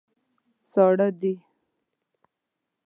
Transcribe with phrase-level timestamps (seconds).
[0.71, 1.33] ساړه دي.